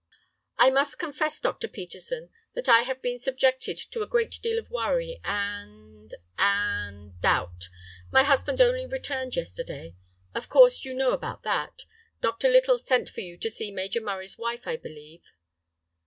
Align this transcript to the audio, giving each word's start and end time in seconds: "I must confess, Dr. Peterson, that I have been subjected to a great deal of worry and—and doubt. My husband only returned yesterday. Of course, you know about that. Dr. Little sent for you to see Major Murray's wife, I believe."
"I 0.57 0.71
must 0.71 0.97
confess, 0.97 1.39
Dr. 1.39 1.67
Peterson, 1.67 2.31
that 2.55 2.67
I 2.67 2.79
have 2.79 3.03
been 3.03 3.19
subjected 3.19 3.77
to 3.91 4.01
a 4.01 4.07
great 4.07 4.41
deal 4.41 4.57
of 4.57 4.71
worry 4.71 5.21
and—and 5.23 7.21
doubt. 7.21 7.65
My 8.11 8.23
husband 8.23 8.59
only 8.61 8.87
returned 8.87 9.35
yesterday. 9.35 9.93
Of 10.33 10.49
course, 10.49 10.83
you 10.85 10.95
know 10.95 11.11
about 11.11 11.43
that. 11.43 11.83
Dr. 12.19 12.49
Little 12.49 12.79
sent 12.79 13.09
for 13.09 13.21
you 13.21 13.37
to 13.37 13.51
see 13.51 13.69
Major 13.71 14.01
Murray's 14.01 14.39
wife, 14.39 14.65
I 14.65 14.75
believe." 14.75 15.21